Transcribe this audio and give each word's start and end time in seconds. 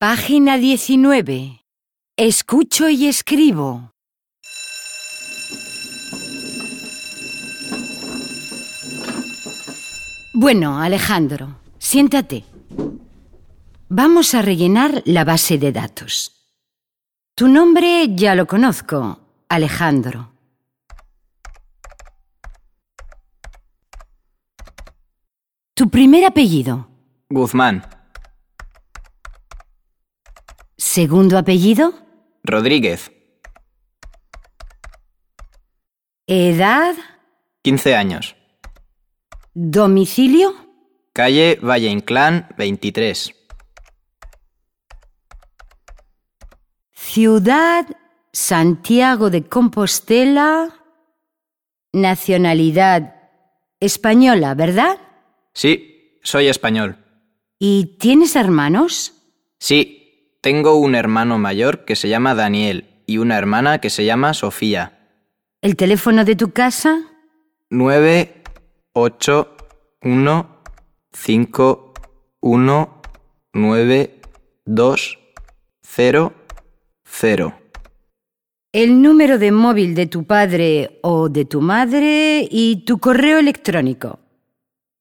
Página 0.00 0.58
19. 0.58 1.64
Escucho 2.16 2.88
y 2.88 3.08
escribo. 3.08 3.90
Bueno, 10.32 10.80
Alejandro, 10.80 11.58
siéntate. 11.80 12.44
Vamos 13.88 14.34
a 14.34 14.42
rellenar 14.42 15.02
la 15.04 15.24
base 15.24 15.58
de 15.58 15.72
datos. 15.72 16.46
Tu 17.34 17.48
nombre 17.48 18.06
ya 18.14 18.36
lo 18.36 18.46
conozco, 18.46 19.18
Alejandro. 19.48 20.30
Tu 25.74 25.90
primer 25.90 26.24
apellido. 26.24 26.88
Guzmán. 27.28 27.97
Segundo 30.90 31.36
apellido. 31.36 31.92
Rodríguez. 32.42 33.12
Edad. 36.26 36.94
15 37.60 37.94
años. 37.94 38.36
Domicilio. 39.52 40.54
Calle 41.12 41.58
Valle 41.62 41.88
Inclán, 41.88 42.48
23. 42.56 43.34
Ciudad. 46.94 47.86
Santiago 48.32 49.28
de 49.28 49.46
Compostela. 49.46 50.86
Nacionalidad. 51.92 53.14
Española, 53.78 54.54
¿verdad? 54.54 54.96
Sí, 55.52 56.18
soy 56.22 56.46
español. 56.46 56.96
¿Y 57.58 57.98
tienes 57.98 58.36
hermanos? 58.36 59.12
Sí, 59.58 59.97
tengo 60.48 60.76
un 60.76 60.94
hermano 60.94 61.36
mayor 61.36 61.84
que 61.84 61.94
se 61.94 62.08
llama 62.08 62.34
Daniel 62.34 62.86
y 63.04 63.18
una 63.18 63.36
hermana 63.36 63.82
que 63.82 63.90
se 63.90 64.06
llama 64.06 64.32
Sofía. 64.32 64.98
¿El 65.60 65.76
teléfono 65.76 66.24
de 66.24 66.36
tu 66.36 66.52
casa? 66.52 67.00
9, 67.68 68.44
8, 68.94 69.56
1, 70.04 70.62
5, 71.12 71.94
1, 72.40 73.02
9, 73.52 74.20
2, 74.64 75.18
0, 75.82 76.32
0. 77.04 77.54
El 78.72 79.02
número 79.02 79.38
de 79.38 79.52
móvil 79.52 79.94
de 79.94 80.06
tu 80.06 80.24
padre 80.24 80.98
o 81.02 81.28
de 81.28 81.44
tu 81.44 81.60
madre 81.60 82.48
y 82.50 82.86
tu 82.86 82.96
correo 83.00 83.38
electrónico. 83.38 84.18